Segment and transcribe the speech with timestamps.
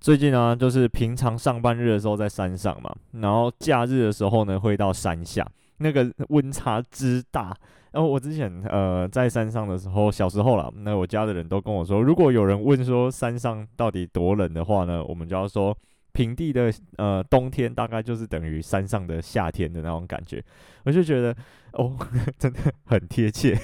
[0.00, 5.46] 最近呢，就是平常上班日的时候在山上嘛，然后假日的时候呢会到山下，
[5.78, 7.56] 那个温差之大。
[7.92, 15.76] 然后我之前呃在山上的时候，小时候啦，那我家的人都跟我说，如果有人问说山上到底多冷的话呢，我们就要说
[16.12, 20.44] 平地的呃冬天大概就是等于山上的夏天的那种感觉。
[20.84, 21.34] 我就觉得
[21.72, 21.96] 哦，
[22.38, 23.58] 真的很贴切。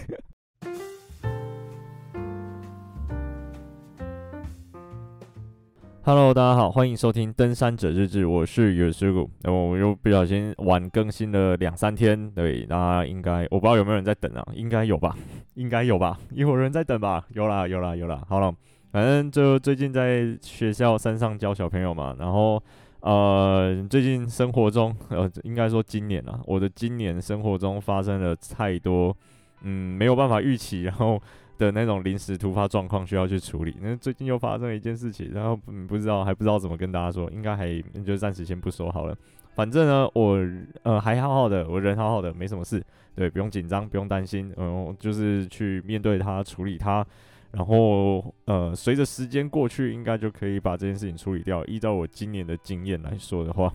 [6.05, 9.31] Hello，大家好，欢迎收听《登山者日志》，我是有师傅。
[9.43, 14.45] 然后我又不小心晚更新了两三天，对，那应该我不知道有没有人在等啊？
[14.53, 15.17] 应该有吧？
[15.55, 16.19] 应该有吧？
[16.33, 17.25] 有人在等吧？
[17.31, 18.21] 有啦，有啦，有啦。
[18.29, 18.53] 好了，
[18.91, 22.61] 反正就最近在学校山上教小朋友嘛，然后
[22.99, 29.17] 呃，最近生活中呃，应该说今年啊，我的今年生活中发生了太多，
[29.63, 31.23] 嗯，没有办法预期，然后。
[31.63, 39.17] 的那种临时突发状况需要去处理，那最近又发生了一件事情，然后嗯不知道还不知道怎么跟大家说，应该还就暂时先不说好了。
[39.55, 40.39] 反正呢，我
[40.83, 42.83] 呃还好好的，我人好好的，没什么事，
[43.15, 47.07] 对，不用紧张，不用担心，嗯，就是去面对它，处理它，
[47.51, 51.65] 然后呃随着时间过去，应该就可以把这件事情处理掉。
[51.67, 53.73] 依照我今年的经验来说的话，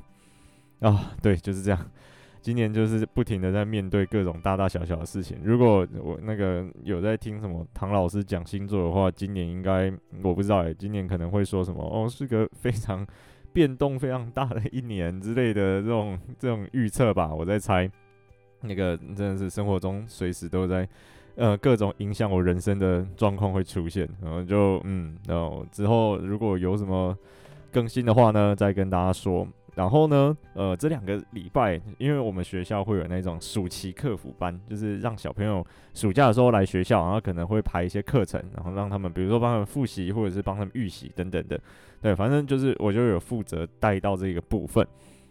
[0.79, 1.79] 啊，对，就是这样。
[2.41, 5.37] 今年就是不停的在面对各种大大小小的事情。
[5.43, 9.91] 如果我那个有在听什么唐老师讲星座的话，今年应该
[10.23, 13.05] 我不知道诶，今年可能会说什么哦，是个非常
[13.51, 17.33] 变动非常大的一年之类的这种这种预测吧。
[17.33, 17.89] 我在猜，
[18.61, 20.87] 那个真的是生活中随时都在
[21.35, 24.07] 呃各种影响我人生的状况会出现。
[24.21, 27.17] 然后就嗯，然后之后如果有什么
[27.71, 29.47] 更新的话呢，再跟大家说。
[29.77, 41.61] 然后呢，呃，这两个礼拜，因为我们学校会有那种暑期客服班，就是让小朋友暑假的时候来学校，然后可能会排一些课程，然后让他们，比如说帮他们复习，或者是帮他们预习等等的。
[42.01, 44.85] 对，反正就是我就有负责带到这个部分。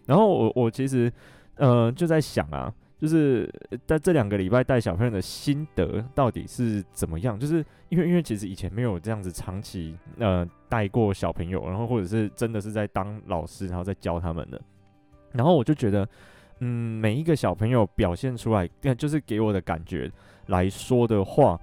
[0.07, 1.13] 然后我我其实，
[1.57, 2.73] 呃，就在想啊。
[2.99, 3.47] 就是
[3.87, 7.39] 在这两个礼拜带小朋友的心得到底是怎么样？
[7.39, 14.61] 就是因为因为其实以前没有这样子长期呃带过小朋友，然后或者是真的是在当老师，然后在教他们的。
[15.33, 16.09] 然后我就觉得，
[16.61, 18.67] 嗯，每一个小朋友表现出来，
[18.97, 20.11] 就是给我的感觉
[20.47, 21.61] 来说的话，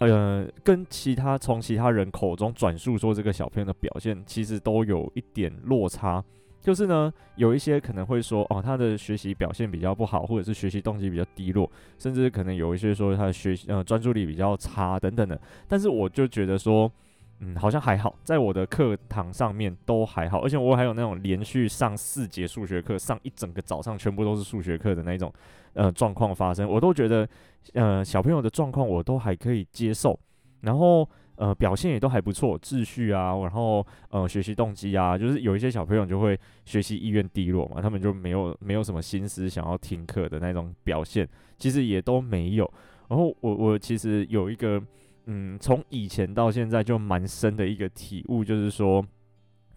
[0.00, 6.22] 呃，跟其他从其他人口中转述说这个小朋友的表现，其实都有一点落差。
[6.66, 15.40] 就是呢，有一些可能会说，哦，他的学习表现比较不好，或者是学习动机比较低落，甚至可能有一些说他的学习呃专注力比较差等等的。
[15.68, 16.90] 但是我就觉得说，
[17.38, 25.32] 嗯，好像还好，在我的课堂上面都还好，而且我还有那种连续上四节数学课，上一整个早上全部都是数学课的那种
[25.74, 27.28] 呃状况发生，我都觉得
[27.74, 30.18] 呃小朋友的状况我都还可以接受，
[30.62, 31.08] 然后。
[31.36, 42.72] 呃，表现也都还不错，秩序啊，然后呃，学习动机啊，就是有一些小朋友就会学习意愿低落嘛，他们就没有没有什么心思想要听课的那种表现，其实也都没有。
[43.08, 44.82] 然后我我其实有一个
[45.26, 49.04] 嗯，从以前到现在就蛮深的一个体悟，就是说，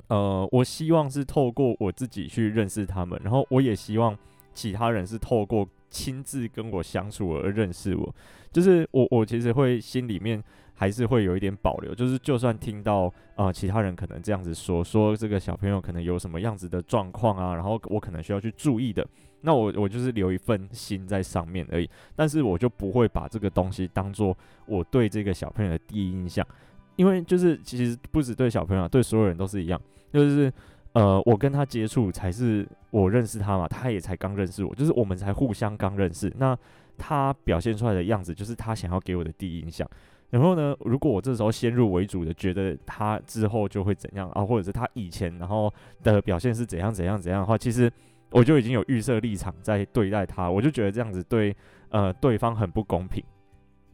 [0.07, 4.17] 呃，我希望是透过我自己去认识他们，然后我也希望
[4.53, 8.15] 其他人是透过亲自跟我相处而认识我，
[8.53, 10.41] 就是我我其实会心里面。
[10.79, 19.05] 还是会有一点保留，就是就算听到啊、呃，其他人可能这样子说，说这个小朋友可能有什么样子的状况啊，然后我可能需要去注意的，
[19.41, 24.33] 那我我就是留一份心在上面而已，但是我就不会把这个东西当做
[24.67, 26.47] 我对这个小朋友的第一印象，
[26.95, 29.81] 因为就是其实不止对小朋友，对所有人都是一样，
[30.13, 30.49] 就是
[30.93, 36.57] 呃，我跟他接触才是我认识他嘛，他也才刚认识我，就是我们才互相刚认识，那
[36.97, 39.85] 他表现出来的样子就是他想要给我的第一印象。
[40.29, 45.73] 然后呢，如果我这时候先入为主的觉得他之后就会怎样啊，或者是他以前然后
[46.03, 47.91] 的表现是怎样怎样怎样的话，其实
[48.29, 51.55] 我就已经有预设立场在对待他，我就觉得这样子对
[51.89, 53.23] 呃对方很不公平。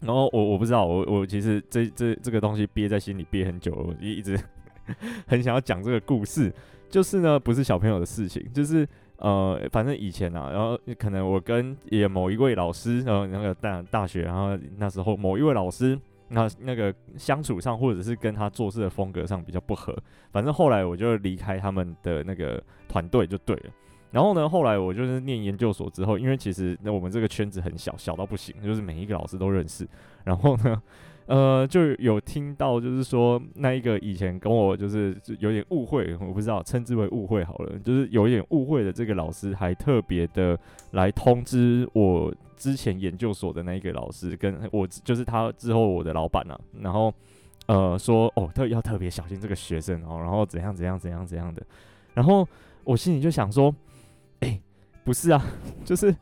[0.02, 4.38] 然后我我不知道，我我其实这这这个东西憋在心里憋很久了，我一直
[5.26, 6.54] 很想要讲这个故事，
[6.90, 8.86] 就是呢不是小朋友的事情，就是
[9.20, 15.98] 呃反正以前啊，然后可能我跟也某一位老师，然后那个大大学，然后那时候某一位老师。
[16.28, 19.96] 那那个相处上，或者是跟他做事的风格上比较不合，
[20.32, 23.70] 反正后来我就离开他们的那个团队就对了。
[24.16, 29.86] 然后呢，后来我就是念研究所之后，因为其实那我们这个圈子很小，小到不行，就是每一个老师都认识。
[30.24, 30.82] 然后呢，
[31.26, 40.58] 呃，就有听到就是说那一个以前跟我就是有点误会，我不知道称之为误会好了，就是有一点误会的这个老师还特别的
[40.92, 42.34] 来通知我。
[42.58, 47.14] 之前研究所的那一个老师跟我，就是他之后我的老板啊，然后
[47.66, 51.62] 呃说哦，特要特别小心这个学生哦，然后怎样怎样怎样怎样的，
[52.14, 52.48] 然后
[52.86, 53.76] 我心里就想说，
[54.42, 54.62] 哎、
[55.04, 55.44] 不是啊，
[55.86, 56.16] 就是。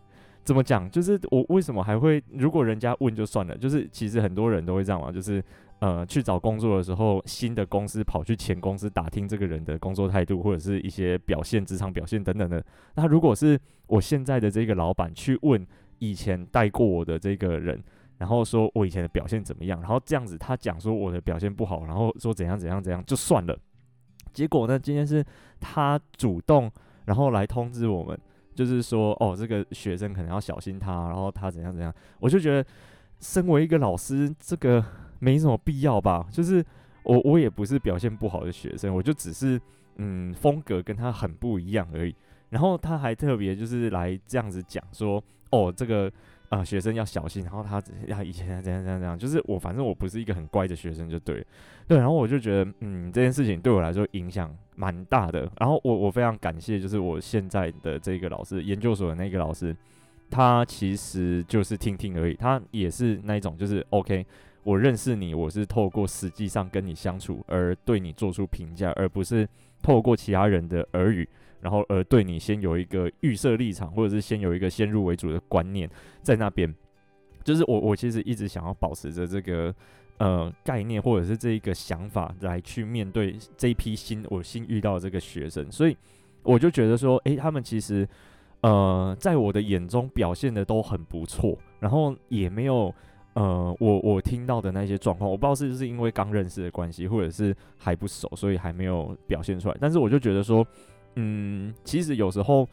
[0.45, 0.91] 怎么讲？
[0.91, 2.21] 就是我为什么还会？
[2.33, 3.57] 如果人家问就算了。
[3.57, 5.41] 就是其实很多人都会这样嘛，就是
[5.79, 12.61] 呃去找工作的时候，新的公司跑去前公司打听这个人的工作态度或者是一些表现、职场表现等等的。
[12.95, 13.57] 那如果是
[13.87, 15.65] 我现在的这个老板去问
[15.99, 17.81] 以前带过我的这个人，
[18.17, 23.57] 然后说我以前的表现怎么样，然后这样子他讲说我的表现不好，然后说怎样怎样怎样就算了。
[24.33, 25.25] 结果呢，今天是
[25.61, 26.69] 他主动
[27.05, 28.17] 然后来通知我们。
[28.55, 32.69] 就是说，哦，这个学生可能要小心他，然后他怎样怎样，我就觉得，
[33.19, 34.85] 身为一个老师，这个
[35.17, 36.23] 没什么必要吧。
[36.29, 36.63] 就是
[37.01, 39.59] 我我也不是表现不好的学生，我就只是
[39.95, 42.15] 嗯风格跟他很不一样而已。
[42.51, 46.11] 然后他还特别就是来这样子讲说，哦，这个。
[46.53, 51.45] 啊、学生要小心，然后他他以前怎样怎样怎样，就是我反正我不是一个很乖的学生就对，
[51.87, 55.51] 对，然后我就觉得，嗯，这件事情对我来说影响蛮大的。
[55.59, 59.75] 然后我我非常感谢，就是我现在的这个老师，研究所的那个老师，
[60.29, 64.25] 他其实就是听听而已，他也是那一种，就是 OK，
[64.63, 69.47] 我认识你，我是透过实际上跟你相处而对你做出评价，而不是
[69.81, 71.27] 透过其他人的耳语。
[71.63, 75.89] 然后，而对你先有一个预设立场，或者是先有一个先入为主的观念
[76.21, 76.75] 在那边，
[77.41, 79.73] 就是我我其实一直想要保持着这个
[80.17, 85.95] 呃概念，或者是这一个想法来去面对这一批新我新遇到的这个学生，所以
[86.41, 88.05] 我就觉得说，诶，他们其实
[88.59, 92.93] 呃在我的眼中表现的都很不错，然后也没有
[93.35, 100.67] 呃我我听到的那些状况，我不知道是不是因为刚认识的关系，或者是还不熟，所以还没有表现出来，但是我就觉得说。
[101.15, 102.67] 嗯，其实有时候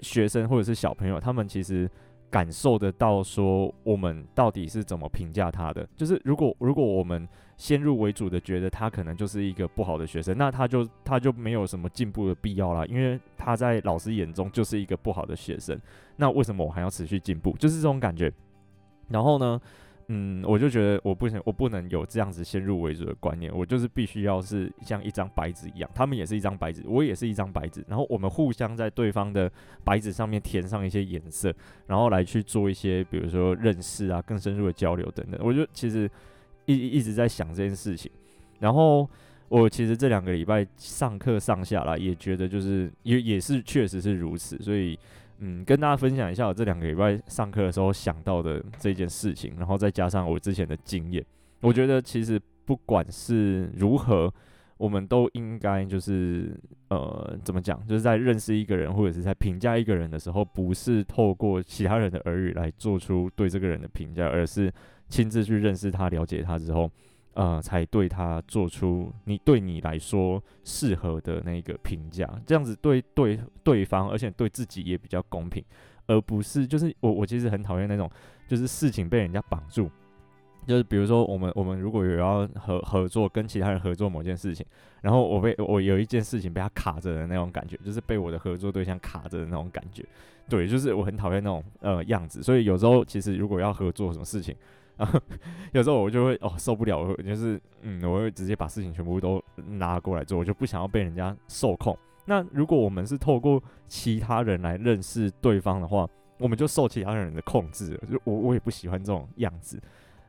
[0.00, 1.90] 学生或者是小朋友，他们其实
[2.30, 5.86] 感受得到说我们到底是怎么评价他的。
[5.96, 15.78] 就是如果如果我们先入为主的觉得他可能就是一个不好的学生，那他就他就没有什么进步的必要啦，因为他在老师眼中就是一个不好的学生。
[16.16, 17.54] 那为什么我还要持续进步？
[17.58, 18.32] 就是这种感觉。
[19.08, 19.60] 然后呢，
[20.14, 29.50] 嗯，我就觉得我不行，我不能有这样子先入为主的观念，我就是必须要是像一张白纸一样，他们也是一张白纸，我也是一张白纸，然后我们互相在对方的
[29.84, 31.50] 白纸上面填上一些颜色，
[31.86, 35.40] 然后来去做一些，比如说认识啊，更深入的交流等等。
[35.42, 36.10] 我就其实
[36.66, 38.12] 一一直在想这件事情，
[38.60, 39.08] 然后
[39.48, 44.98] 我其实这两个礼拜上课上下来，也觉得就是也也是确实是如此，所以。
[45.44, 51.24] 嗯，跟大家分享一下我这两个礼拜上课的时候想到的这件事情，然后再加上我之前的经验，
[51.60, 54.32] 我觉得其实不管是如何，
[54.76, 56.56] 我们都应该就是
[56.90, 64.72] 呃，怎么讲，就是在认识一个人或者是在评价一个人的时候，不是透过其他人的耳语来做出对这个人的评价，而是
[65.08, 66.88] 亲自去认识他、了解他之后。
[67.34, 75.64] 呃，才对他做出你对你来说适合的那个评价，这样子对对对方，而且对自己也比较公平，
[76.06, 78.10] 而不是就是我我其实很讨厌那种
[78.46, 79.90] 就是事情被人家绑住，
[80.66, 84.66] 就是比如说我们我们如果有要合合作跟其他人合作某件事情，
[85.00, 90.04] 然后我被我有一件事情被他卡着的那种感觉，就是被我的合作对象卡着的那种感觉，
[90.50, 94.54] 对，就是我很讨厌那种呃样子，所以有时候其实如果要合作什么事情。
[94.96, 95.20] 然 后
[95.72, 101.96] 有时候我就会哦受不了，我就是嗯，我会直接把事情全部都拿过来做，我就不想要被人家受控。
[102.26, 106.06] 那如果我们是透过其他人来认识对方的话，
[106.38, 108.00] 我们就受其他人的控制了。
[108.10, 109.80] 就我我也不喜欢这种样子，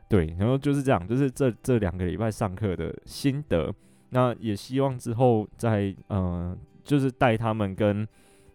[0.08, 0.34] 对。
[0.38, 3.72] 然后就是这样，就是这这两个礼拜上课的心得。
[4.10, 8.06] 那也希望之后在嗯、就是带他们跟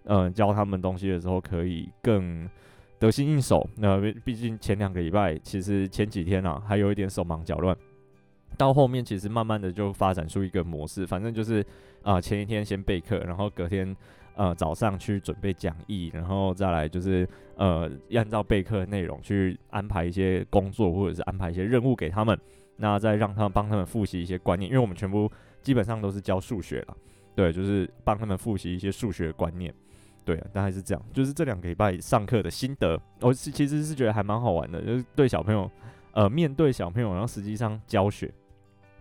[0.05, 2.49] 嗯、教他们东西的时候，可以更。
[2.99, 7.75] 得心应手，那毕竟前两个礼拜，其实前几天啊，还有一点手忙脚乱。
[8.57, 11.65] 到后面其实慢慢的就发展出一个模式，反正就是
[12.03, 13.95] 啊、前一天先备课，然后隔天
[14.35, 17.25] 呃早上去准备讲义，然后再来就是
[17.55, 22.37] 呃按照备课内容去安排一些工作或者是安排一些任务给他们，
[22.75, 26.97] 那再让他们帮他们复习一些观念，因为我们全部基本上都是教数学了，
[27.35, 29.73] 对，就是帮他们复习一些数学观念。
[30.29, 35.67] 对，大概是这样，就是这两个礼拜上课的心得，我是其实是觉得还蛮好玩的，就是对小朋友，
[36.11, 38.31] 呃，面对小朋友，然后实际上教学，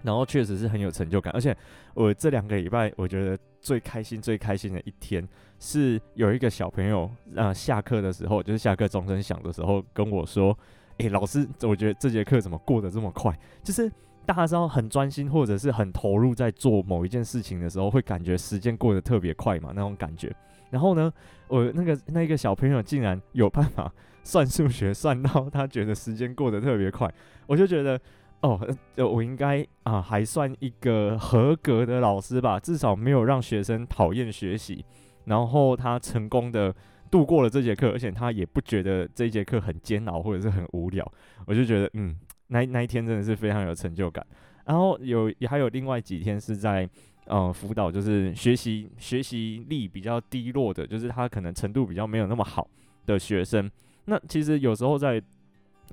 [0.03, 1.31] 然后确实是很有成就感。
[1.35, 1.55] 而且
[1.93, 10.59] 我这两个礼拜，我觉得最开心、最开心的一天，是有一个小朋友，呃，下课的时候，就是下课钟声响的时候，跟我说
[10.97, 13.93] ：“诶，老师，我觉得这节课怎么过得这么快？”就是
[14.25, 20.35] 大家知道很专心或者是很投入在做某一件事情的时候，会感觉时间过得特别快嘛，那种感觉。
[20.71, 21.13] 然后呢，
[21.49, 27.13] 我那个那个小朋友竟然有办法算数学，算到他觉得时间过得特别快，
[27.47, 27.99] 我就觉得，
[28.43, 28.61] 哦，
[28.97, 34.85] 我应该啊还算一个合格的老师吧，至少没有让学生讨厌学习，
[35.25, 36.75] 然后他成功的
[37.11, 41.11] 度过了这节课，而且他也不觉得这节课很煎熬或者是很无聊，
[41.47, 42.15] 我就觉得嗯，
[42.49, 44.27] 那那一天真的是非常有成就感。
[44.67, 46.87] 然后有也还有另外几天是在
[47.29, 52.69] 呃辅导，就是学习学习力比较低落的，就是他可能程度比较没有那么好
[53.07, 53.71] 的学生。
[54.07, 55.23] 那其实有时候在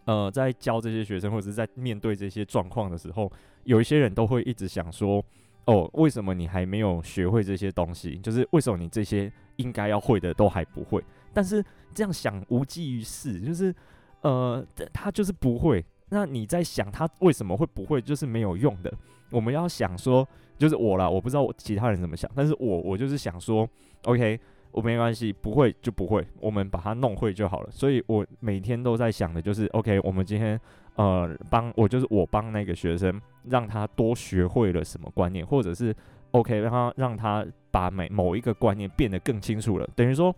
[0.06, 3.32] 呃在教这些学生或者是在面对这些状况的时候，
[3.66, 5.24] 有一些人都会一直想说，
[5.66, 8.18] 哦，为什么你还没有学会这些东西？
[8.20, 11.04] 就是为什么你这些应该要会的都还不会？
[11.34, 11.64] 但是
[11.94, 13.76] 这样想无济于事，就是
[14.22, 15.84] 呃他就是不会。
[16.16, 18.94] 那你在想他为什么会不会，就是没有用的。
[19.32, 20.26] 我们要想说，
[20.58, 23.68] 就是我啦，我不知道其他人怎么想，但是我我就是想说
[24.06, 24.40] ，OK，
[24.72, 27.70] 我没关系，不会就不会，我们把它弄会就好了。
[27.70, 30.58] 所以我每天都在想的就是，OK，我们今天
[30.96, 35.94] 呃帮我就是我帮那个学生，让他多学会了什么观念，或者是
[36.32, 39.90] OK 让他让他把每某一个观念变得更清楚了。
[39.98, 40.34] 等于说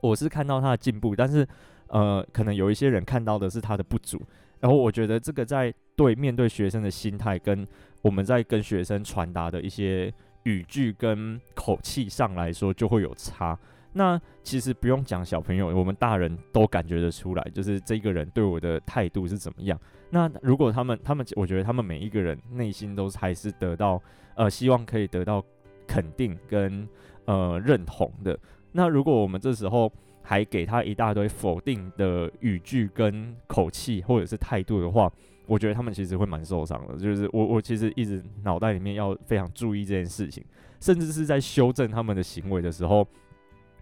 [0.00, 1.44] 我是看到他的进步，但是
[1.88, 4.22] 呃可能有一些人看到的是他的不足。
[4.62, 7.66] 然后我觉得这个在对面对学生的心态，跟
[8.00, 10.12] 我们在跟学生传达的一些
[10.44, 13.58] 语句跟口气上来说，就会有差。
[13.92, 19.78] 那其实不用讲小朋友，我们大人都感觉得出来，就是这个人对我的态度是怎么样。
[20.10, 24.00] 那如果他们，他们，我觉得他们每一个人内心都还是得到，
[24.36, 25.44] 呃，希望可以得到
[25.88, 26.88] 肯定跟
[27.24, 28.38] 呃认同的。
[28.70, 29.92] 那如果我们这时候，
[30.22, 35.12] 还给他一大堆否定的语句跟口气，或者是态度的话，
[35.46, 36.96] 我觉得他们其实会蛮受伤的。
[36.96, 40.44] 就是我我其实一直脑袋里面要非常注意这件事情，
[40.80, 43.06] 甚至是在修正他们的行为的时候，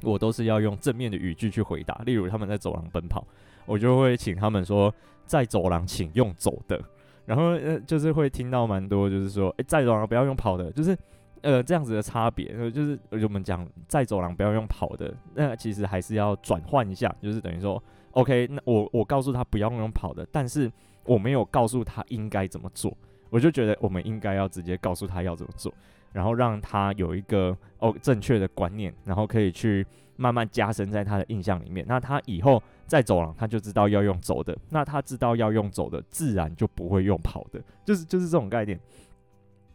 [0.03, 2.01] 我都是要用正面的语句去回答。
[2.05, 3.27] 例如他们在走廊奔跑，
[3.67, 4.93] 我就会请他们说，
[5.27, 6.83] 在走廊请用走的，
[7.27, 10.97] 然后呃就是会听到蛮多就是说，诶，在走廊不要用跑的，就是。
[11.43, 20.71] 呃，这样子的差别，就是我们讲在走廊不要用跑的，那其实还是要转换一下，就是等于说，OK，那我我告诉他不要用跑的，但是
[21.05, 22.95] 我没有告诉他应该怎么做，
[23.31, 25.73] 我就觉得我们应该要直接告诉他要怎么做，
[26.13, 38.79] 然后让他有一个哦正确的观念，然后可以去慢慢加深在他的印象里面，那他以后在走廊他就知道要用走的，那他知道要用走的，自然就不会用跑的，就是就是这种概念。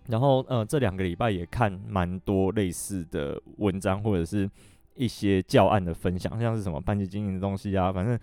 [0.08, 4.50] 然后，呃，这两个礼拜也看蛮多类似的文章，或者是
[4.96, 8.18] 一些教案的分享，像是什么班级经营的东西啊，反正，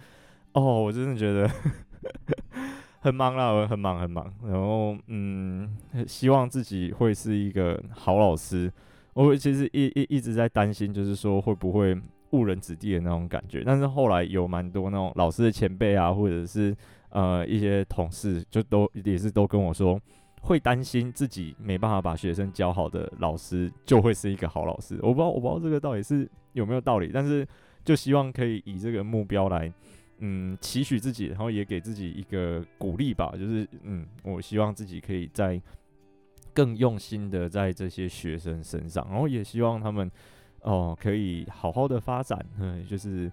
[0.52, 1.50] 哦，我真的觉得
[3.00, 4.32] 很忙啦，我很忙很忙。
[4.44, 8.72] 然后，嗯，希望自己会是一个好老师。
[9.14, 11.94] 我其实一一一直在担心，就是说会不会
[12.30, 13.62] 误人子弟的那种感觉。
[13.66, 16.74] 但是后来有蛮多那种老师的前辈啊，或者是
[17.10, 20.00] 呃一些同事，就都也是都跟我说。
[20.42, 24.98] 会担心自己没办法把学生教好的老师，就会是一个好老师。
[25.00, 27.46] 我不知道，我不知道这个到底是有没有道理，但是
[27.84, 29.72] 就希望可以以这个目标来，
[30.18, 33.32] 嗯，期许自己，然后也给自己一个鼓励吧。
[33.38, 35.62] 就是，嗯，我希望自己可以在
[36.52, 40.10] 更用心的在这些学生身上，然后也希望他们
[40.62, 43.30] 哦可以好好的发展，嗯，就是。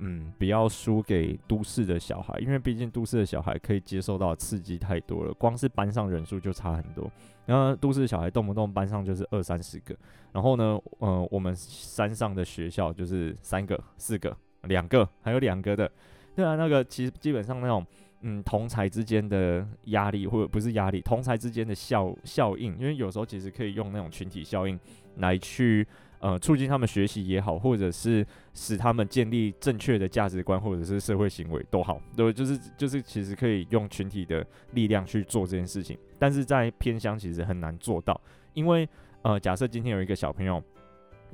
[0.00, 7.10] 嗯，不要输给都市的小孩，因为毕竟都市的小孩可以接受到刺激太多了，光是班上人数就差很多。
[7.46, 9.94] 然后都市的小孩动不动班上就是二三十个，
[10.32, 15.90] 然后呢，呃，我们山上的学校就是三个、四个、两个，还有两个的。
[16.34, 17.84] 对啊，那个其实基本上那种，
[18.22, 24.78] 嗯，同才之间的压力或者不是压力，同才之间的效效应，因为有时候其实可以用那种群体效应
[25.16, 25.86] 来去。
[26.20, 35.98] 呃，促进他们学习也好，或者是使他们建立正确的价值观，或者是社会行为都好，对，就是就是其实可以用群体的力量去做这件事情。
[36.18, 38.20] 但是在偏乡其实很难做到，
[38.52, 38.86] 因为
[39.22, 40.62] 呃，假设今天有一个小朋友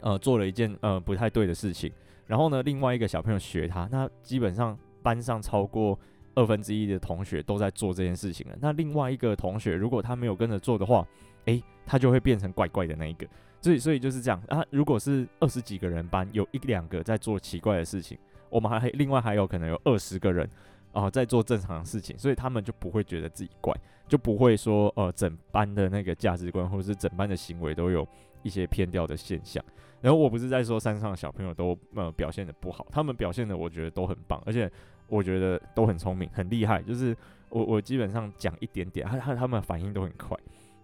[0.01, 1.93] 呃做了一件呃不太对的事情，
[2.27, 5.99] 然后呢，另外一个小朋友学他，那基本上班上超过
[6.37, 8.57] 二分之一的同学都在做这件事情了。
[8.61, 11.05] 那另外一个同学如果他没有跟着做的话，
[11.47, 13.27] 诶，他就会变成怪怪的那一个。
[13.61, 14.65] 所以，所以就是这样啊。
[14.71, 18.17] 如果是二十几个人班，有一两个在做奇怪的事情，
[18.49, 20.49] 我们还另外还有可能有二十个人
[20.93, 23.75] 啊、在做正常的事情，所以他们就不会觉得自己怪，
[24.07, 28.07] 就不会说呃整班的那个价值观或者是整班的行为都有
[28.43, 29.63] 一些偏掉的现象。
[30.01, 34.71] 然后我不是在说山上的小朋友都呃表现得不好，他们表现的我觉得都很棒，而且
[35.09, 36.83] 我觉得都很聪明、很厉害。
[36.83, 37.17] 就是
[37.49, 40.37] 我我基本上讲一点点，他他他们反应都很快。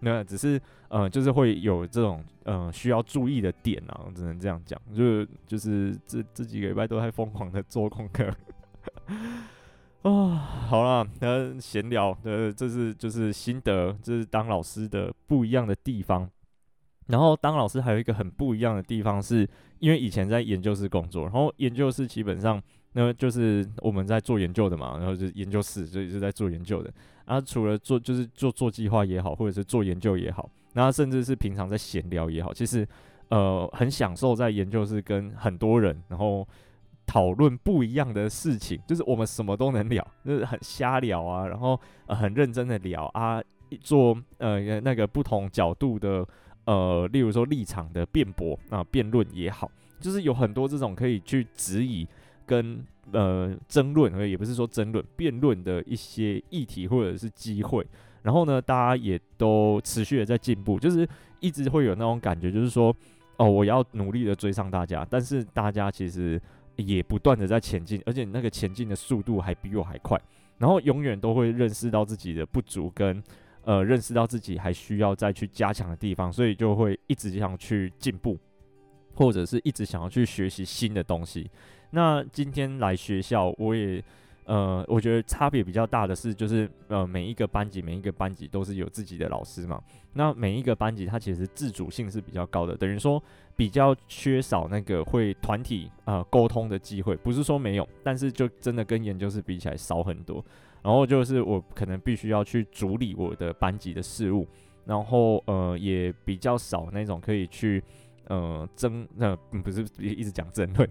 [0.05, 8.27] 那只是，呃，就是会有这种，呃，需要注意的点啊，只能这样讲，就就是这这几个礼拜都在疯狂的做功课，
[10.01, 10.35] 啊，
[10.67, 16.29] 好啦，呃，闲聊，呃，这是就是心得，这是当老师的不一样的地方。
[17.07, 19.47] 然后当老师还有一个很不一样的地方是，
[19.79, 22.61] 因为以前在研究室工作，然后研究室基本上
[22.93, 26.93] 那就是我们在做研究的嘛，然后就是研究室，所以是在做研究的。
[27.25, 32.87] 啊，除了做就是做做计划也好，或者是做研究也好，那甚至是平常在闲聊也好，其实
[33.29, 36.47] 呃很享受在研究室跟很多人，然后。
[37.05, 43.43] 讨论不一样的事情，就是我们什么都能聊，就是很瞎聊啊，然后很认真的聊啊，
[43.81, 46.25] 做呃那个不同角度的
[46.65, 52.07] 呃，例如说立场的辩驳啊，辩论也好，就是有很多这种可以去质疑
[52.45, 57.85] 跟呃争论，也不是说争论，辩论的一些议题或者是机会。
[58.21, 61.07] 然后呢，大家也都持续的在进步，就是
[61.39, 62.95] 一直会有那种感觉，就是说
[63.37, 66.41] 哦，我要努力的追上大家，但是大家其实。
[66.75, 70.19] 也不断的在前进，而且那个前进的速度还比我还快，
[70.57, 73.23] 然后永远都会认识到自己的不足跟
[73.63, 78.37] 呃认识到自己还需要再去加强的地方，所以就会一直想去进步，
[79.13, 81.49] 或者是一直想要去学习新的东西。
[81.91, 84.03] 那今天来学校，我也。
[84.45, 89.81] 呃，我觉得差别比较大的是，就是呃，每一个班级每一个班级都是有自己的老师嘛。
[90.11, 93.23] 那每一个班级它其实自主性是比较高的，等于说
[93.55, 97.15] 比较缺少那个会团体呃沟通的机会。
[97.15, 100.43] 不是说没有，但是就真的跟研究室比起来少很多。
[100.83, 104.47] 然后就是我可能必须要去处理我的班级的事务，
[104.85, 107.83] 然后呃也比较少那种可以去
[108.27, 110.89] 呃争那、不是一直讲争论，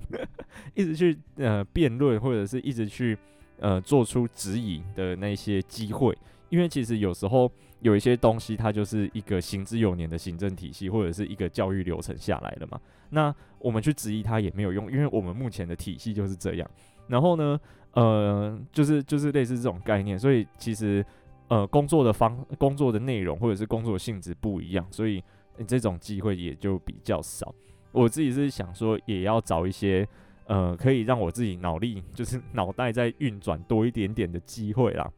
[0.75, 3.17] 一直去呃辩论或者是一直去。
[3.59, 6.19] 呃，做出质疑的那些机会，
[6.49, 7.49] 因为其实有时候
[7.81, 12.81] 有一些东西，它就是一个行之有年的行政体系，或者是一个教育流程下来的嘛。
[13.11, 16.69] 那我们去质疑它也没有用，因为我们目前的体系就是这样。
[17.07, 17.61] 然后呢，
[17.93, 21.05] 呃，就是就是类似这种概念，所以其实
[21.49, 25.23] 呃，工作的方、工作的内容或者是工作性质不一样，所以
[25.67, 27.55] 这种机会也就比较少。
[27.93, 30.07] 我自己是想说，也要找一些。
[30.47, 35.09] 呃，可以让我自己脑力就是 脑袋在运转多一点点的机会啦。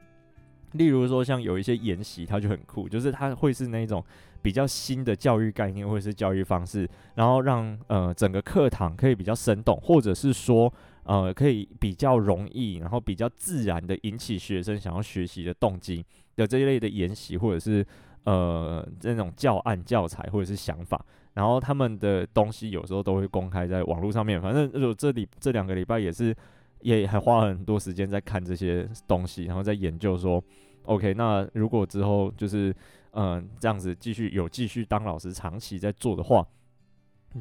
[0.73, 4.05] 例如说，像有一些研习，它就很酷，就是它会是那种
[4.43, 10.73] 比较新的教育概念或者是教育方式，然后让呃整个课堂可以比较生动，或者是说
[11.05, 16.05] 呃可以比较容易，然后比较自然的引起学生想要学习的动机
[16.37, 17.87] 的这一类的研习，或者是
[18.25, 21.05] 呃这种教案教材或者是想法。
[21.35, 26.35] 然后他们的东西有时候都会公开在网络上面，反正就这里这两个礼拜也是，
[26.81, 30.43] 也还花了很多时间在看这些东西，然后在研究说
[30.85, 32.75] ，OK，那如果之后就是
[33.17, 36.45] 嗯、这样子继续有继续当老师长期在做的话，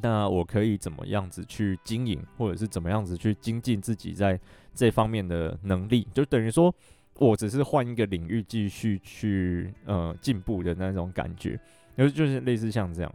[0.01, 4.39] 那我可以怎么样子去经营，或者是怎么样子去精进自己在
[4.73, 6.73] 这方面的能力，就等于说
[7.19, 11.59] 我只是换一个领域继续去呃进步的那种感觉，
[11.95, 13.13] 就就是类似像这样。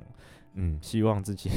[0.55, 1.51] 嗯，希望自己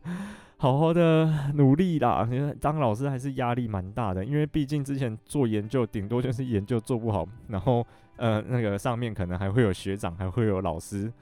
[0.56, 2.26] 好好的努力啦。
[2.30, 11.12] 因为当老师还是压力蛮大的，因为毕竟之前做研究，顶多就是研究做不好，然后呃那个上面可能还会有学长，还会有老师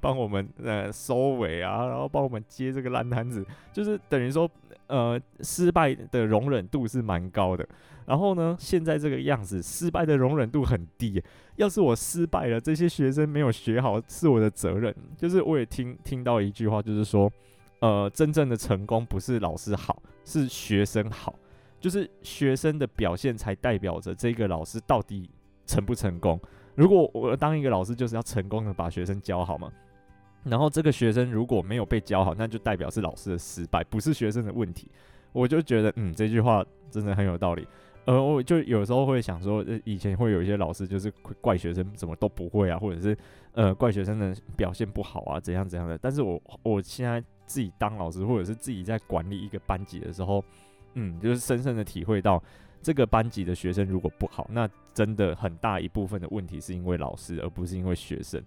[0.00, 4.50] 帮我们呃收尾啊，然后帮我们接这个烂摊子，就是等于说
[4.86, 7.66] 呃失败的容忍度是蛮高的。
[8.04, 11.22] 然后呢，现在这个样子，失败的容忍度很低。
[11.54, 14.94] 要是我失败了，这些学生没有学好，是我的责任。
[15.16, 17.30] 就是我也听听到一句话，就是说，
[17.78, 21.34] 呃，真正的成功不是老师好，是学生好。
[21.78, 25.30] 就是学生的表现才代表着这个老师到底
[25.66, 26.40] 成不成功。
[26.74, 29.70] 如果我当一个老师，就是要成功的把学生教好嘛。
[30.44, 34.90] 然后这个学生如果没有被教好，那就代表是老师的失败，不是学生的问题。
[35.32, 37.66] 我就觉得，嗯，这句话真的很有道理。
[38.04, 41.08] 呃，我就有时候会想说，以前会有一些老师就是
[41.40, 43.16] 怪学生怎么都不会啊，或者是
[43.52, 45.96] 呃怪学生的表现不好啊，怎样怎样的。
[45.98, 50.44] 但是我我现在自己当老师，或者是自己在管理一个班级的时候，
[50.94, 52.42] 嗯，就是深深的体会到，
[52.82, 58.42] 这个班级的学生如果不好，那真的很大一部分的问题是因为老师，而不是因为学生。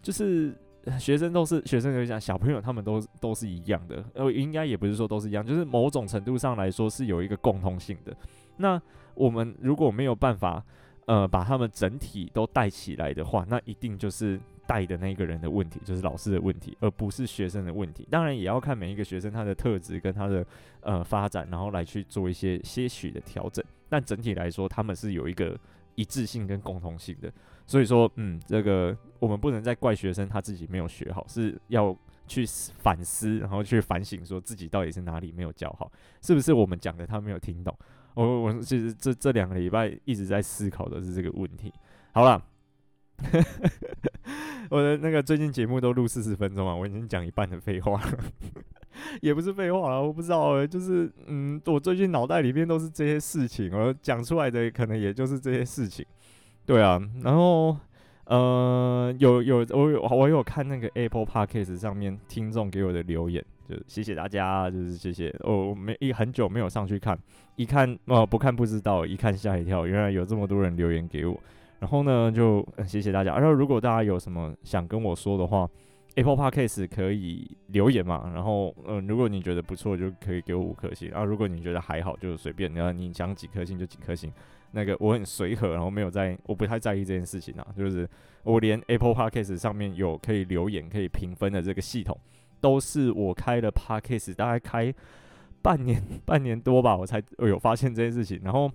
[0.00, 0.54] 就是
[0.98, 8.16] 学生都是学生，就讲小朋友他们都都是一样的，呃，应该也不是说都是一样，就是某种程度上来说是有一个共通性的。
[8.56, 8.80] 那
[9.14, 10.64] 我们如果没有办法，
[11.06, 18.06] 呃，把他们整体都带起来的话，那一定就是带的那个人的问题，就是老师的问题，而不是学生的问题。
[18.10, 20.46] 当然也要看每一个学生他的特质跟他的
[20.80, 23.64] 呃发展，然后来去做一些些许的调整。
[23.88, 25.58] 但整体来说，他们是有一个
[25.94, 27.32] 一致性跟共同性的。
[27.66, 31.96] 所以说，嗯，这个我们不能再怪学生他自己没有学好，是要
[32.26, 32.44] 去
[32.78, 37.76] 反思，然后去反省，说自己到底是哪里没有教好，是不是我们讲的他没有听懂？
[38.14, 41.72] 我我其实这这两个礼拜一直在思考的是这个问题。
[42.12, 42.42] 好了，
[44.72, 48.18] 我的那个最近节目都录四十分钟啊，我已经讲一半的废话了，
[49.20, 56.06] 也不是废话了，我不知道，就是嗯，我最近脑袋里面都是这些事情，我讲出来的可能也就是这些事情。
[56.64, 57.76] 对啊，然后。
[58.24, 65.28] 呃，有有我有我有看那个 Apple Podcast 上面听众给我的留言，就谢谢大家，就是谢谢。
[65.40, 67.18] 哦，我没一很久没有上去看，
[67.56, 71.38] 一看哦、呃、不看不知道，一看吓一跳，原来有这么多人留言给我。
[71.82, 73.34] 然后呢，就、谢谢大家。
[73.34, 75.68] 然后如果大家有什么想跟我说的话
[76.14, 78.30] ，Apple Podcast 可以留言嘛。
[78.32, 81.10] 然后嗯、如果你觉得不错，就可以给我五颗星。
[81.10, 84.32] 然后如果你觉得还好，就随便，然后你想几颗星就几颗星。
[84.70, 87.66] 那个我很随和，然后没有在，我不太在意这件事情啊。
[87.76, 88.08] 就是
[88.44, 92.16] 我连 Apple Podcast 上面有可以留言、可以评分的这个系统，
[92.60, 94.94] 都是我开了 Podcast 大概开
[95.60, 98.40] 半年、半年多吧，我才有发现这件事情。
[98.44, 98.70] 然后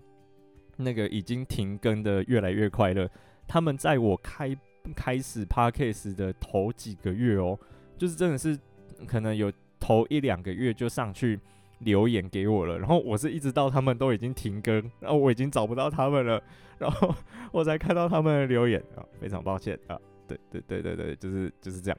[0.78, 3.10] 那个已经停更的越来越快乐，
[3.48, 4.56] 他们在我开
[4.96, 7.60] 开始 Podcast 的头几个月哦，
[7.98, 8.58] 就是真的是
[9.06, 11.40] 可能有头一两个月就上去。
[11.82, 16.42] 留言给我了，然后我是一直到他们都已经停更，然后我已经找不到他们了，
[16.80, 17.14] 然后
[17.52, 19.96] 我才看到他们的留言啊，非常抱歉啊，
[20.28, 21.98] 对对对对对，就是就是这样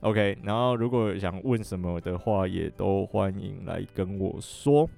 [0.00, 4.90] ，OK，然后如果想问什么的话，也都欢迎来跟我说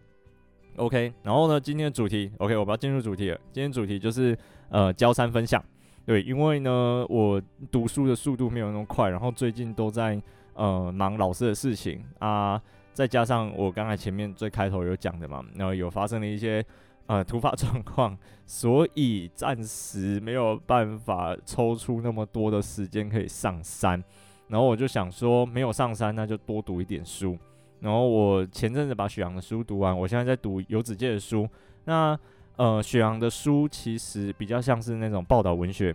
[0.76, 4.37] ，OK，然后呢，今天的主题，OK，我们要进入主题了，今天主题就是
[4.68, 5.62] 呃，交三分享，
[6.04, 10.20] 对，因为呢，我读书的速度没有那么快，然后最近都在
[10.54, 12.61] 呃忙老师的事情啊。
[12.94, 16.62] 再加上我刚才前面最开头有讲的嘛，然后有发生了一些
[17.06, 24.04] 呃突发状况， 所以暂时没有办法抽出那么多的时间可以上山。
[24.46, 27.38] 然后我就想说，没有上山，那就多读一点书。
[27.82, 31.46] 然后我前阵子把许阳的书读完，我现在在读游子健的书。
[31.84, 32.18] 那
[32.56, 35.94] 呃，许阳的书其实比较像是那种报道文学，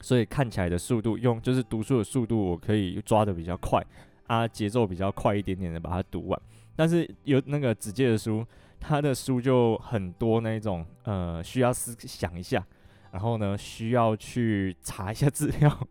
[0.00, 3.80] 所以看起来的速度，用就是读书的速度，我可以抓得比较快。
[4.28, 6.40] 啊节奏比较快一点点的把它读完，
[6.74, 8.46] 但是有那个子健的书，
[8.80, 12.64] 他的书就很多那种呃需要思想一下，
[13.12, 15.88] 然后呢需要去查一下资料，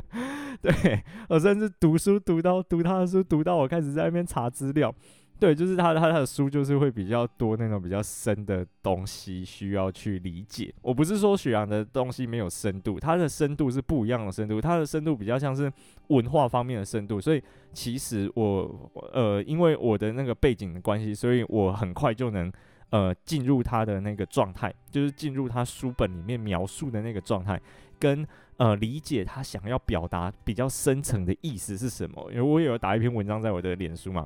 [0.60, 4.94] 对，我甚至读书读到读他的书读到我开始在那边查资料。
[5.36, 10.72] 对，就是他他他的书就是会比较多那种比较深的东西需要去理解。
[10.80, 15.70] 我不是说许阳的东西没有深度，他的深度是不一样的深度，他的深度比较像是
[16.06, 17.20] 文化方面的深度。
[17.20, 22.50] 所以其实我呃，因为我的那个背景的关系，所以我很快就能
[22.94, 27.60] 呃进入他的那个状态，就是进入他书本里面描述的那个状态，
[27.98, 28.24] 跟
[28.58, 32.30] 呃理解他想要表达比较深层的意思是什么。
[32.30, 34.24] 因为我也有打一篇文章在我的脸书嘛。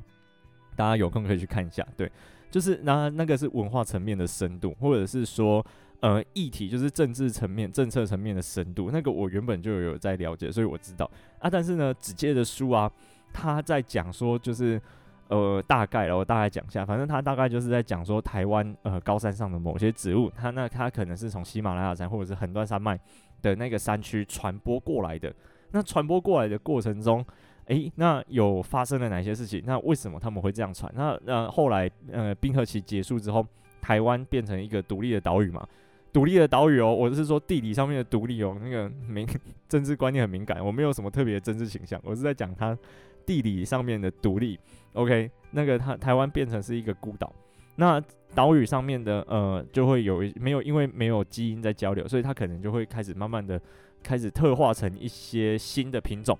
[0.75, 2.09] 大家有空可以去看一下，对，
[2.49, 5.65] 就是那那个是文化层面的深度，或者是说
[5.99, 11.49] 呃议题，就是政治层面、政策层面的深度，那个我原本就有在了解，所以我知道啊。
[11.49, 12.89] 但是呢，子健的书啊，
[13.33, 14.81] 他在讲说就是
[15.29, 22.99] 呃大概了，我大概讲一下，反正他大概就是在讲说台湾呃高山上的某些植物，它那它可能是从喜马拉雅山或者是横断山脉
[23.41, 25.33] 的那个山区传播过来的，
[25.71, 27.25] 那传播过来的过程中。
[27.65, 29.61] 诶，那有发生了哪些事情？
[29.63, 30.91] 那为什么他们会这样传？
[30.95, 33.45] 那那后来，呃，冰河期结束之后，
[33.79, 35.63] 台湾变成一个独立的岛屿嘛？
[36.11, 38.57] 独立的岛屿哦，我是说地理上面的独立哦。
[38.59, 39.27] 那个敏
[39.69, 42.75] 政治观念很敏感，我没有什么特别的政治倾向，我是在讲它
[43.25, 44.59] 地理上面的独立。
[44.93, 47.33] OK，那个它台湾变成是一个孤岛，
[47.75, 48.01] 那
[48.35, 53.59] 岛屿上面的呃就会有没有因为没有基因在交流，所以它可能就会开始慢慢的
[54.03, 56.37] 开始特化成一些新的品种。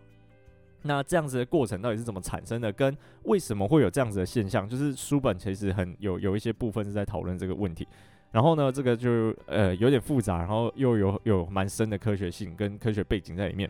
[0.82, 2.72] 那这样子的过程到底是怎么产生的？
[2.72, 4.68] 跟为什么会有这样子的现象？
[4.68, 7.88] 就是书本其实很有有一些部分是在讨论这个问题。
[8.32, 13.70] 然后呢，这个就呃有点复杂，然后又有有蛮深的科学性跟科学背景在里面，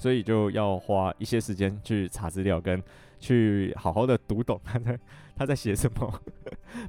[0.00, 2.82] 所以就要花一些时间去查资料，跟
[3.18, 4.98] 去好好的读懂他在
[5.36, 6.20] 他在写什么。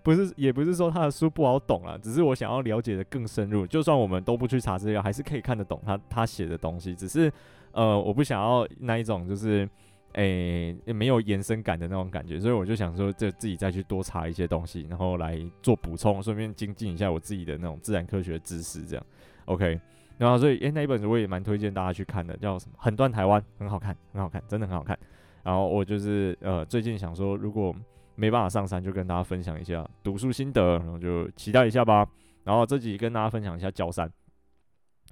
[0.01, 3.67] 不是，也不是说他的书不好懂啊，只是我想要了解的更深入。
[3.67, 7.31] 就算我们都不去查资料，还是可以看得懂他他写的东西，只是。
[7.73, 9.65] 呃，我不想要那一种就是，
[10.11, 19.05] 诶、没有延伸感的那种感觉，所以我就想说，就自己再去多查一些东西，然后来做补充，顺便精进一下我自己的那种自然科学知识，这样
[19.45, 19.79] ，OK。
[20.17, 22.75] 然后所以，诶、那一本书我也蛮推荐大家去看的，叫什么？
[22.77, 24.97] 横断台湾，很好看，很好看，真的很好看。
[25.43, 27.75] 然后我就是，呃，最近想说，如果
[28.15, 32.07] 没办法上山，就跟大家分享一下读书心得，然后就期待一下吧。
[32.43, 34.11] 然后这集跟大家分享一下焦山，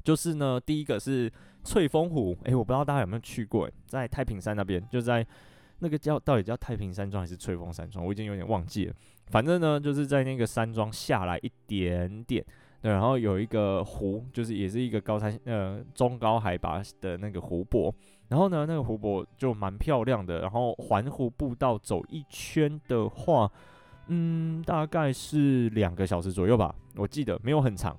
[0.04, 1.32] 就是呢，第一个是。
[1.62, 5.28] 翠峰湖，诶、我不知道大家有没有去过，诶，在太平山那边，就在
[5.80, 8.96] 那个叫到底叫太平山庄还是翠峰山庄，我已经有点忘记了。
[9.28, 12.44] 反正呢，就是在那个山庄下来一点点，
[12.82, 17.94] 对，然后有一个湖，就是也是一个高山呃中高海拔的那个湖泊。
[18.28, 20.40] 然后呢，那个湖泊就蛮漂亮的。
[20.42, 23.52] 然后环湖步道走一圈的话，
[24.08, 27.98] 嗯，大概是两个小时左右吧，我记得没有很长。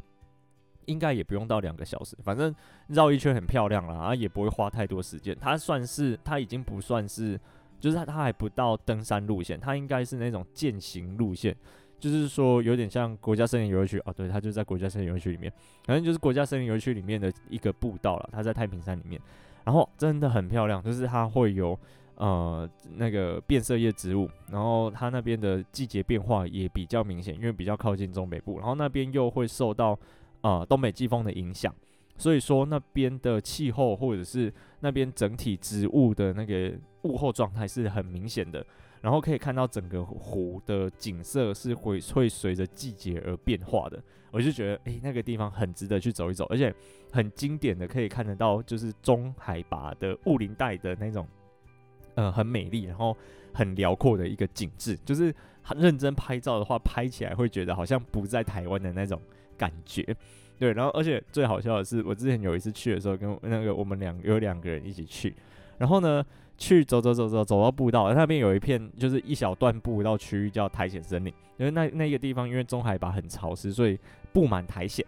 [0.86, 2.52] 应该也不用到两个小时，反正
[2.88, 5.36] 绕一圈很漂亮了，然后也不会花太多时间。
[5.38, 7.38] 它算是，它已经不算是，
[7.78, 11.54] 就是它还不到登山路线，它应该是那种健行路线，
[12.00, 15.52] 就是说有点像国家森林游乐区哦，对，它就在国家森林游乐区里面，
[15.84, 18.28] 反正就是国家森林游乐区里面的一个步道了。
[18.32, 19.20] 它在太平山里面，
[19.64, 21.78] 然后真的很漂亮，就是它会有
[22.16, 29.96] 呃那个变色叶植物，然后它那边的季节变化也比较明显，因为比较靠近中北部，然后那边又会受到。
[30.42, 31.70] 呃，东北季风的影响，
[32.16, 38.64] 所以说那边的气候或者是那边整体植物的那个物候状态是很明显的，
[39.00, 44.02] 然后可以看到整个湖的景色是会会随着季节而变化的。
[44.30, 46.74] 我就觉得，诶、那个地方很值得去走一走，而且
[47.10, 51.26] 很经典的可以看得到，就是中海拔的雾林带的那种，
[52.14, 53.16] 呃，很美丽，然后
[53.52, 59.20] 很辽阔的一个景致，就是很认真拍照的话，拍起来会觉得好像不在台湾的那种。
[59.60, 60.16] 感觉
[60.58, 65.36] 对，然后而且最好笑的是，我之前有一次去的时候，跟那个我们两有两个人一起去，
[65.76, 66.24] 然后呢，
[66.60, 73.98] 去走走走走走到步道，那边有一片就是一小段步道区域叫苔藓森林，因为那那个地方因为中海拔很潮湿，所以
[74.32, 75.04] 布满苔藓。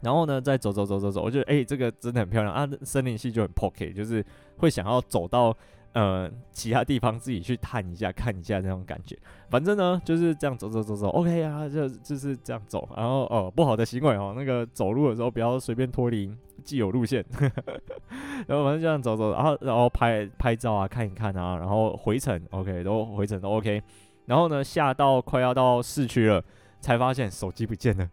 [0.00, 4.24] 然后呢，再走走走走走，我觉得哎，这个真的很漂亮啊，森林系就很 pocket，就是
[4.58, 5.56] 会想要走到。
[5.92, 9.18] 呃，其他地方自己去探一下，看一下那种感觉。
[9.48, 12.88] 反正呢，就是这样走走走走，OK 啊，就就是这样走。
[12.96, 16.30] 然后哦，不好的行为哦，那个走路的时候不要随便脱离
[16.62, 17.24] 既有路线。
[18.46, 23.82] 然后反正这样走走，然后然后拍拍照啊，看一看啊，然后回程 OK，都回程都 OK。
[24.26, 26.44] 然后呢，下到快要到市区了，
[26.80, 28.08] 才发现手机不见了，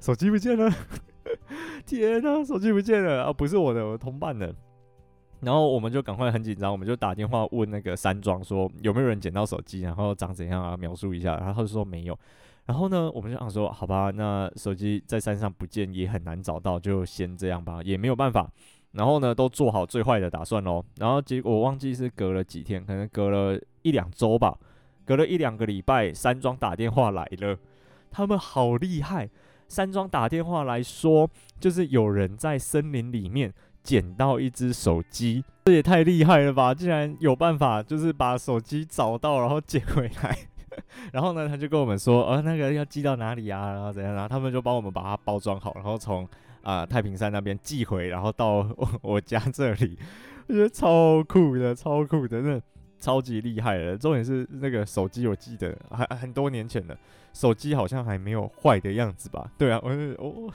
[0.00, 0.72] 手机不见了，
[1.84, 3.32] 天哪，手机不见了啊！
[3.32, 4.54] 不是我的，我同伴的。
[5.40, 11.36] 然后我们就赶快很紧张，我们就打电话问那个山庄说有没有人捡到手机，然后长怎样啊，描述一下。
[11.36, 12.18] 然后他就说没有。
[12.66, 18.50] 然后呢，我们就想说好吧，那手机在山上不见也很难找到，就先这样吧，也没有办法。
[18.92, 20.84] 然后呢，都做好最坏的打算喽。
[20.96, 24.58] 然后结果我忘记是隔了几天，可能隔了一两周吧，
[25.04, 27.56] 隔了一两个礼拜，山庄打电话来了，
[28.10, 29.30] 他们好厉害。
[29.68, 33.52] 山庄打电话来说，就是有人在森林里面。
[33.88, 36.74] 捡到一只手机，这也太厉害了吧！
[36.74, 40.36] 竟然有办法，就是把手机找到，然后捡回来。
[41.10, 43.72] 然后呢，他就跟我们说，呃，那个要寄到哪里啊？
[43.72, 44.12] 然后怎样？
[44.12, 46.28] 然后他们就帮我们把它包装好，然后从
[46.60, 48.68] 啊、太平山那边寄回，然后到
[49.00, 49.98] 我，家这里。
[50.48, 52.60] 我觉得超酷的，超酷的，那
[53.00, 53.96] 超级厉害的。
[53.96, 56.94] 重点是那个手机，我记得还很多年前的。
[57.32, 59.50] 手机好像还没有坏的样子吧？
[59.58, 60.52] 对啊，我我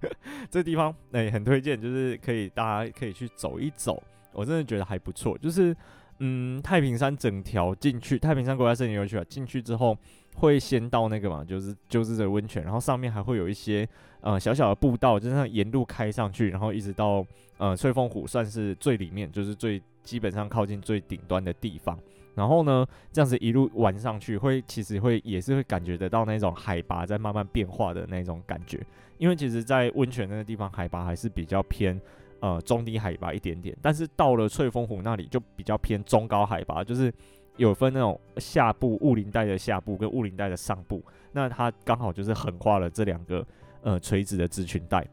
[0.50, 5.36] 这地方哎、欸、很推荐，就是可以大家可以去走一走，我真的觉得还不错。
[5.38, 5.74] 就是
[6.18, 9.96] 嗯，太平山整条进去，太平山国家森林游乐区啊，进去之后
[10.36, 13.86] 会先到那个嘛，就是就是这个温泉，然后上面还会有一些
[14.20, 17.24] 呃小小的步道，就是像沿路开上去，然后一直到
[17.58, 21.98] 呃翠峰湖，算是最里面，就是最基本上靠近最顶端的地方。
[22.36, 28.78] 然后呢，这样子一路玩上去，会其实会也是会感觉得到那种海拔在慢慢变化的那种感觉。
[29.16, 31.98] 因为其实，在温泉那个地方，海拔还是比较偏
[32.40, 33.74] 呃中低海拔一点点。
[33.80, 37.10] 但是到了翠峰湖那里，就比较偏中高海拔，就是
[37.56, 41.02] 有分那种下部雾林带的下部跟雾林带的上部。
[41.32, 43.46] 那它刚好就是横跨了这两个
[43.80, 45.06] 呃垂直的植群带。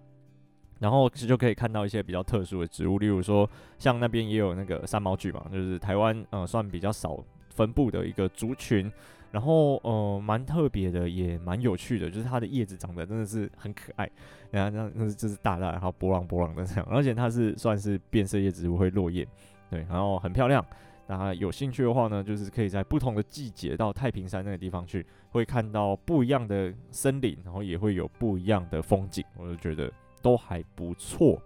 [0.83, 7.17] 然后其实就可以看到一些比较特殊的植物，例如说像那边也有那个三毛菊嘛，就是台湾呃算比较少
[7.49, 8.91] 分布的一个族群。
[9.31, 14.07] 然后呃蛮特别的，也蛮有趣的，就是它的叶子长得真的是很可爱，
[14.51, 19.27] 然后那那就是大大然后波浪波浪的这样，而且它是算是变色叶植物会落叶，
[19.71, 20.63] 对，然后很漂亮。
[21.07, 29.91] 那有兴趣的话呢，就是可以在不同的季节到太平山那个地方去，会看到不一样的森林，然后也会有不一样的风景，我就觉得。
[30.23, 31.39] 都还不错，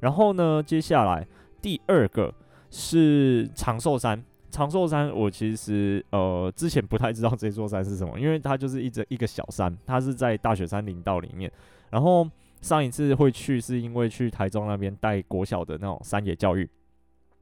[0.00, 1.24] 然后呢，接下来
[1.60, 2.34] 第二个
[2.70, 4.24] 是长寿山。
[4.50, 11.50] 长寿山，我其实呃之前不太知道这座山是什么，因为它就是一直一个小山，它是在大雪山林道里面。
[11.88, 12.28] 然后
[12.60, 16.68] 上一次会去是因为去台中那边带国小的那种山野教育，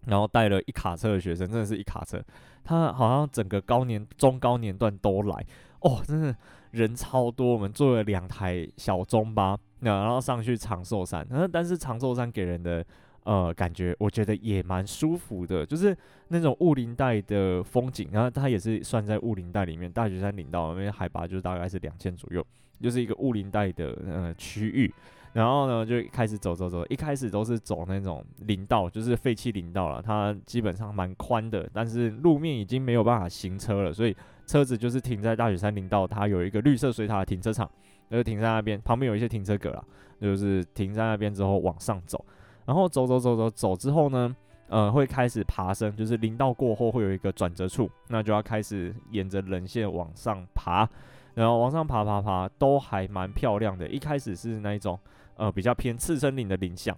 [0.07, 2.23] 然后带了一卡车的学生，真的是一卡车，
[2.63, 5.45] 他好像整个高年中高年段都来
[5.81, 6.37] 哦，真的
[6.73, 9.59] 人超多，我们坐了两台小中巴。
[9.81, 12.85] 那然后上去长寿山，但是长寿山给人的
[13.25, 15.97] 呃，感觉我觉得也蛮舒服的，就是
[16.29, 22.45] 那种雾林带的风景，然后它也是算在雾林带里面，大雪山林道那边海拔就大概是两千左右，
[22.81, 24.93] 就是一个雾林带的呃区域。
[25.33, 34.17] 然后呢，就开始走走走，一开始都是走那种林道，就是废弃林道了，它基本上蛮宽的，但是路面已经没有办法行车了，所以
[34.51, 37.71] 车子就是停在大雪山林道，它有一个绿色水塔停车场，
[38.11, 39.85] 就停在那边，旁边有一些停车格啦，
[40.21, 42.25] 就是停在那边之后往上走。
[42.67, 44.35] 然后走走走走走之后呢，
[44.67, 50.89] 呃，会开始爬升，就是林道过后会有一个转折处，那就要开始沿着人线往上爬，
[51.35, 53.87] 然后往上爬爬爬，都还蛮漂亮的。
[53.87, 54.99] 一开始是那一种
[55.37, 56.97] 呃比较偏次森林的林相，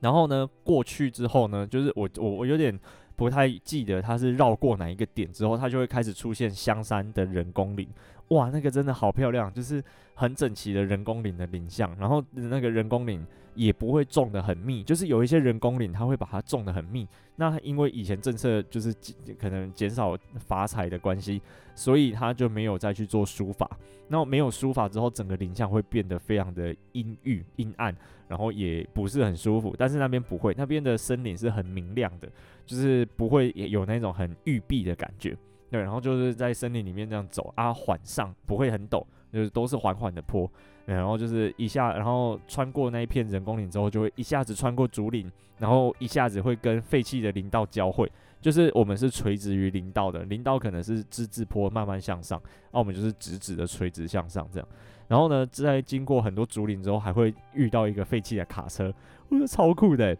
[0.00, 2.78] 然后呢过去之后呢，就是我我我有点
[3.16, 7.88] 不太记得它是绕过哪一个点之后，它就会开始出现香山的人工林。
[8.28, 9.82] 哇，那个真的好漂亮，就是
[10.14, 13.24] 很整齐的人工林的林相，然后那个人工林。
[13.56, 17.06] 也不会种得很密，就是有一些人工林，它会把它种得很密。
[17.36, 18.92] 那因为以前政策就是
[19.38, 21.40] 可能减少伐采的关系，
[21.72, 23.70] 所以他就没有再去做疏伐。
[24.08, 29.72] 那没有疏伐之后，整个林相会变得非常的阴郁、阴暗，然后也不是很舒服。
[29.78, 32.28] 但是那边不会，那边的森林是很明亮的，
[32.66, 35.36] 就是不会有那种很郁闭的感觉。
[35.74, 40.48] 对，然后就是在森林里面这样走啊，缓上不会很陡，就是都是缓缓的坡。
[40.84, 48.08] 然后就是一下，然后穿过那一片人工林之后，就会一下子穿过竹林，然后一下子会跟废弃的林道交汇。
[48.40, 54.68] 就是我们是垂直于林道的，林道可能是之字坡慢慢向上，那我们就是直直的垂直向上这样。
[55.08, 58.94] 然后呢，在经过很多竹林之后，还会遇到一个废弃的卡车，
[59.28, 60.16] 我觉得超酷的，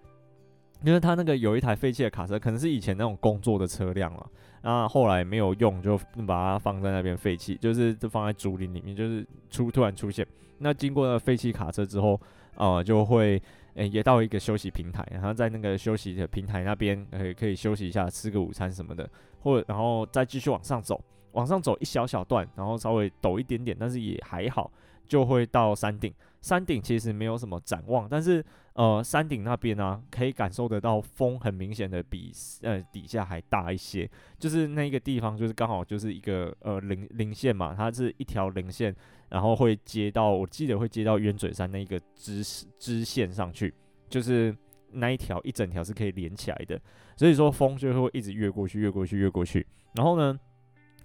[0.85, 4.31] 因为他那个有一台废弃的卡车，可能是以前那种工作的车辆了。
[4.63, 10.27] 那后来没有用，就把它放在那边废弃，就是就放在竹林里面，就是出突然出现。
[10.59, 12.21] 那经过了废弃卡车之后，
[12.57, 13.41] 呃，就会
[13.75, 19.09] 诶、也到一个休息平台，然后在那个休息的平台那边，可以可以休息一下，吃个午餐什么的，
[19.41, 24.71] 或者然后再继续往上走，往上走一小小段，然后稍微陡一点点，但是也还好，
[25.09, 26.13] 就会到山顶。
[26.41, 28.45] 山顶其实没有什么展望，但是
[28.75, 32.33] 呃，山顶那边呢、啊，可以感受得到风很明显的比
[32.63, 38.93] 呃底下还大一些，就是那个地方就是刚好就是一个呃零零线嘛，它是一条零线，
[39.29, 42.43] 然后会接到我记得会接到鸢嘴山那个支
[42.77, 43.73] 支线上去，
[44.09, 44.53] 就是
[44.91, 46.77] 那一条一整条是可以连起来的，
[47.17, 49.65] 所以说风就会一直越过去，越过去，越过去。
[49.95, 50.37] 然后呢，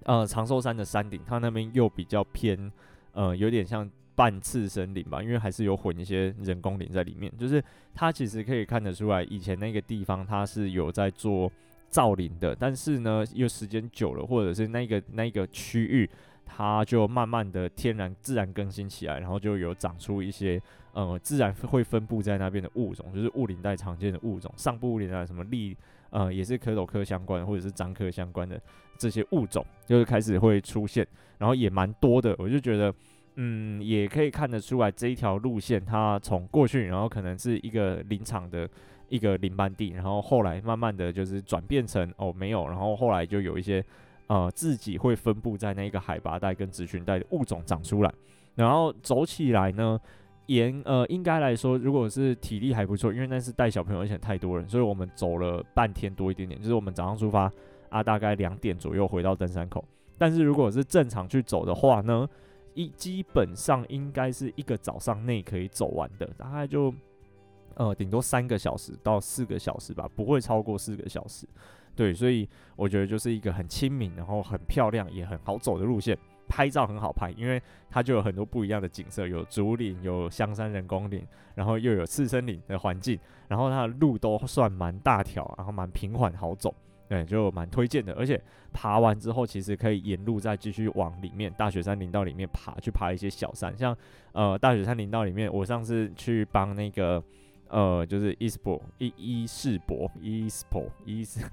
[0.05, 2.71] 呃，长寿山的山顶，它那边又比较偏
[3.11, 3.87] 呃有点像。
[4.19, 7.31] 半次森林吧，因为还是有混一些人工林在里面。
[7.37, 7.63] 就是
[7.95, 11.49] 它其实可以看得出来，以前那个地方它是有在做
[11.87, 16.09] 造林的，但是呢，又时间久了，或者是那个那个区域，
[16.45, 25.77] 它就慢慢的天然自然更新起来，然后就有长出一些呃自然会分布在那边的物种，就是雾林带常见的物种，上部雾林带什么栗
[26.09, 28.61] 呃也是壳斗科相关或者是樟科相关的
[28.97, 32.93] 这些物种，就是开始会出现，然后也蛮多的，我就觉得。
[33.41, 38.69] 嗯，也可以看得出来这一条路线，它从过去，然后可能是一个林场的
[39.07, 43.81] 一个林班地，然后后来慢慢的就是转变成哦没有，然后后来就有一些
[44.27, 48.13] 呃自己会分布在那个海拔带跟族群带的物种长出来，
[48.55, 49.97] 然后走起来呢，
[50.47, 57.49] 沿呃应该来说，如果是体力还不错，因为那是带小朋友而且太多人，所以我们走了半天多一点点，就是我们早上出发
[57.87, 59.81] 啊，大概两点左右回到登山口，
[60.17, 62.27] 但是如果是正常去走的话呢，
[62.79, 66.93] 一基本上应该是一个早上内可以走完的，大概就
[67.75, 71.45] 呃顶多三个小时到四个小时吧，不会超过四个小时。
[71.93, 81.21] 对，所以我觉得就是一个很亲民，然后很漂亮也很好走的路线，拍照很好拍，因为它就有很多不一样的景色，有竹林，有香山人工林，
[81.55, 86.73] 然后又有次森林的环境，然后它的路都算蛮大条，然后蛮平缓好走。
[87.09, 88.39] 对，就蛮推荐的，而且
[88.71, 93.97] 爬完之后，其实可以沿路再继续往里面大雪山林道里面爬，去爬一些小山，像
[94.31, 97.21] 呃大雪山林道里面，我上次去帮那个
[97.67, 101.43] 呃就是伊斯博伊伊世博伊斯博伊斯，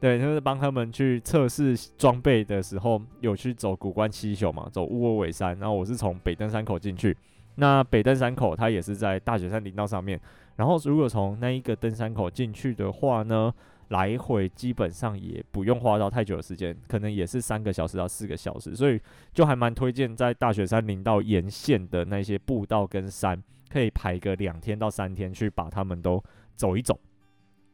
[0.00, 7.14] 对，就是帮他们去测试装备的时候，有去走古关七雄嘛，走雾窝尾山，然后我是从北登山口进去，
[7.56, 10.18] 那北登山口它也是在大雪山林道上面，
[10.56, 13.52] 然后如果从那一个登山口进去的话呢，
[13.92, 18.98] 来回基本上也不用花到太久的时间，可能也是三个小时到四个小时，所以
[19.34, 26.22] 就还蛮推荐在大雪山林道沿线的那些步道跟山，可以排个两天到三天去把它们都
[26.56, 26.98] 走一走，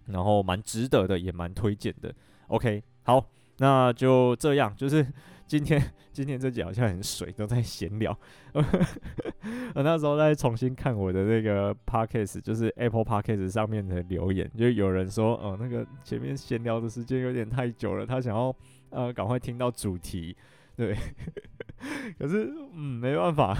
[0.06, 2.12] 然后蛮值得的，也蛮推荐的。
[2.48, 3.24] OK，好，
[3.58, 5.06] 那就这样，就是
[5.48, 5.82] 今天
[6.12, 8.16] 今天这集好像很水，都在闲聊。
[9.74, 18.54] 我那时候在重新看我的那个 Podcast，就是 Apple Podcast 上面的留言，就有人说，哦，那个前面闲聊的时间有点太久了，他想要
[18.90, 20.36] 呃赶快听到主题。
[20.76, 20.94] 对，
[22.20, 23.56] 可是嗯没办法，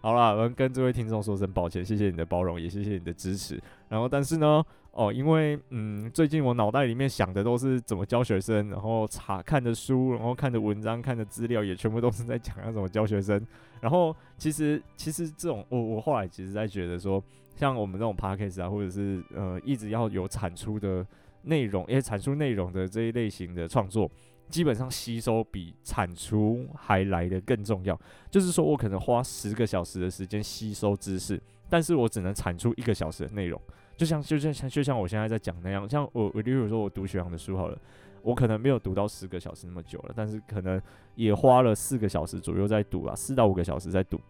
[0.00, 3.60] 好啦，我们跟这位听众说声抱歉，谢谢你的包容，也谢谢你的支持。
[3.90, 13.44] 然后但是呢，哦，因为嗯最近我脑袋里面想的都是怎么教学生，然后查看的书，然后看的文章，看的资料也全部都是在讲要怎么教学生。
[13.80, 17.22] 然后其实其实这种我我后来其实在觉得说，
[17.56, 21.06] 像我们这种 podcast 啊，或者是呃一直要有产出的
[21.42, 24.10] 内容，因为产出内容的这一类型的创作。
[24.48, 27.98] 基本上吸收比产出还来的更重要，
[28.30, 31.40] 就是说我可能花十个小时的时间吸收知识，
[31.70, 33.58] 但是我只能产出一个小时的内容，
[33.96, 37.78] 就像就像像就像我现在在讲那样，像我我例如说我读学行的书好了，
[38.22, 40.80] 我可能没有读到十个小时那么久了，但是可能
[41.14, 44.20] 也花了四个小时左右在读啊，四到五个小时在读，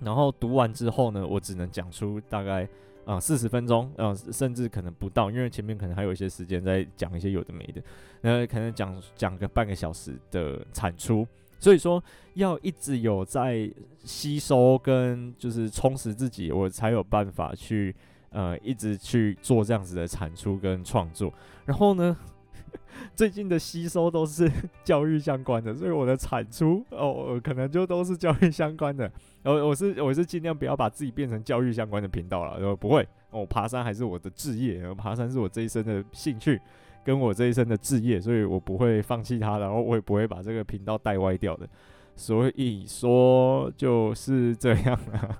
[0.00, 2.68] 然后读完之后呢，我只能讲出大概。
[3.04, 7.82] 啊，四十分钟，呃、甚至可能不到，因为前面可能还有一些时间在讲一些有的没的，
[8.20, 11.26] 那可能讲讲个半个小时的产出，
[11.58, 12.00] 所以说
[12.34, 13.68] 要一直有在
[14.04, 17.92] 吸收跟就是充实自己，我才有办法去
[18.32, 21.32] 呃一直去做这样子的产出跟创作，
[21.64, 22.16] 然后呢，
[23.14, 24.50] 最近的吸收都是
[24.84, 29.10] 教育相关的，所以我的产出哦，可能就都是教育相关的。
[29.42, 36.60] 然后我是我是尽量不要把自己变成教育相关的频道了，然后不会哦，爬山还是我的志业，爬山是我这一生的兴趣，
[37.04, 41.68] 跟我这一生的志业，所以我不会放弃它，然后我也不会把这个频道带歪掉的。
[42.14, 45.38] 所以说就是这样了。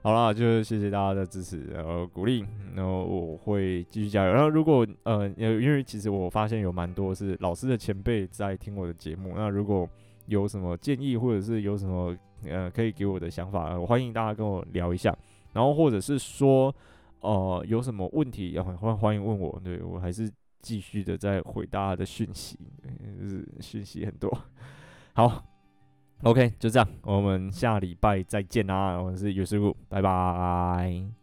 [0.00, 2.44] 好啦，就谢谢大家的支持，然后鼓励，
[2.74, 4.32] 然后我会继续加油。
[4.32, 9.86] 然后如果呃，因为其实我发现有蛮多是老师的前辈在听我的节目，那如果
[10.26, 15.14] 有什么建议或者是有什么呃可以给我的想法，我欢迎大家跟我聊一下。
[15.52, 16.74] 然后或者是说
[17.20, 20.30] 呃有什么问题，也欢欢迎问我，对，我还是
[20.62, 22.56] 继续的在回大家的讯息，
[23.20, 24.32] 就是讯息很多。
[25.12, 25.44] 好。
[26.22, 29.00] OK，就这样，我们下礼拜再见啦！
[29.00, 31.17] 我是尤师傅，拜拜。